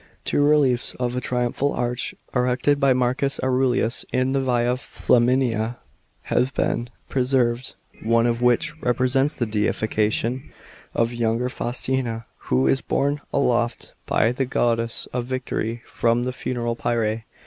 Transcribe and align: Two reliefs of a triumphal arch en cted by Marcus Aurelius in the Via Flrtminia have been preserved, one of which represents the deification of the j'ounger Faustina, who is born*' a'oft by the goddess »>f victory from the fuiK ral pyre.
Two 0.25 0.41
reliefs 0.41 0.95
of 0.95 1.15
a 1.15 1.21
triumphal 1.21 1.73
arch 1.73 2.15
en 2.33 2.41
cted 2.41 2.79
by 2.79 2.91
Marcus 2.91 3.39
Aurelius 3.43 4.03
in 4.11 4.31
the 4.31 4.41
Via 4.41 4.73
Flrtminia 4.73 5.75
have 6.23 6.51
been 6.55 6.89
preserved, 7.07 7.75
one 8.01 8.25
of 8.25 8.41
which 8.41 8.75
represents 8.81 9.35
the 9.35 9.45
deification 9.45 10.51
of 10.95 11.11
the 11.11 11.19
j'ounger 11.19 11.51
Faustina, 11.51 12.25
who 12.45 12.65
is 12.65 12.81
born*' 12.81 13.21
a'oft 13.31 13.91
by 14.07 14.31
the 14.31 14.45
goddess 14.45 15.07
»>f 15.13 15.23
victory 15.23 15.83
from 15.85 16.23
the 16.23 16.31
fuiK 16.31 16.57
ral 16.63 16.75
pyre. 16.75 17.23